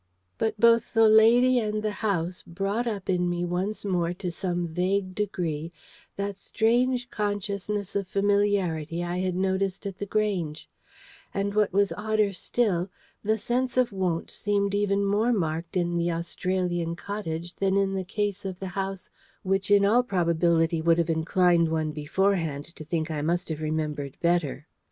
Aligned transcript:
But 0.39 0.59
both 0.59 0.95
lady 0.95 1.59
and 1.59 1.85
house 1.85 2.41
brought 2.41 2.87
up 2.87 3.07
in 3.07 3.29
me 3.29 3.45
once 3.45 3.85
more 3.85 4.13
to 4.13 4.31
some 4.31 4.67
vague 4.67 5.13
degree 5.13 5.71
that 6.15 6.37
strange 6.37 7.11
consciousness 7.11 7.95
of 7.95 8.07
familiarity 8.07 9.03
I 9.03 9.19
had 9.19 9.35
noticed 9.35 9.85
at 9.85 9.99
The 9.99 10.07
Grange: 10.07 10.67
and 11.35 11.53
what 11.53 11.71
was 11.71 11.93
odder 11.93 12.33
still, 12.33 12.89
the 13.23 13.37
sense 13.37 13.77
of 13.77 13.91
wont 13.91 14.31
seemed 14.31 14.73
even 14.73 15.05
more 15.05 15.31
marked 15.31 15.77
in 15.77 15.95
the 15.97 16.11
Australian 16.13 16.95
cottage 16.95 17.53
than 17.53 17.77
in 17.77 17.93
the 17.93 18.03
case 18.03 18.43
of 18.43 18.57
the 18.57 18.69
house 18.73 19.07
which 19.43 19.71
all 19.71 20.01
probability 20.01 20.81
would 20.81 20.97
have 20.97 21.11
inclined 21.11 21.69
one 21.69 21.91
beforehand 21.91 22.65
to 22.75 22.83
think 22.83 23.11
I 23.11 23.21
must 23.21 23.49
have 23.49 23.61
remembered 23.61 24.17
better. 24.19 24.65